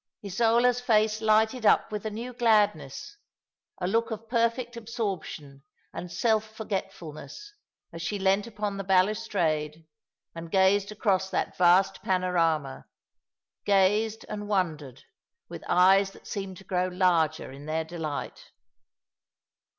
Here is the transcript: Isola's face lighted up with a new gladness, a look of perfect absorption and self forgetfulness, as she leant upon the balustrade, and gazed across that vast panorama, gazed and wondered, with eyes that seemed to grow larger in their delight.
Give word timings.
Isola's 0.25 0.81
face 0.81 1.21
lighted 1.21 1.63
up 1.63 1.91
with 1.91 2.07
a 2.07 2.09
new 2.09 2.33
gladness, 2.33 3.17
a 3.79 3.87
look 3.87 4.09
of 4.09 4.27
perfect 4.27 4.75
absorption 4.75 5.61
and 5.93 6.11
self 6.11 6.55
forgetfulness, 6.57 7.53
as 7.93 8.01
she 8.01 8.17
leant 8.17 8.47
upon 8.47 8.77
the 8.77 8.83
balustrade, 8.83 9.85
and 10.33 10.49
gazed 10.49 10.91
across 10.91 11.29
that 11.29 11.55
vast 11.55 12.01
panorama, 12.01 12.87
gazed 13.63 14.25
and 14.27 14.47
wondered, 14.47 15.03
with 15.49 15.63
eyes 15.67 16.09
that 16.13 16.25
seemed 16.25 16.57
to 16.57 16.63
grow 16.63 16.87
larger 16.87 17.51
in 17.51 17.67
their 17.67 17.83
delight. 17.83 18.49